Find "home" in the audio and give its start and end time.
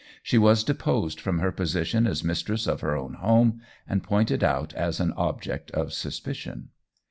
3.13-3.61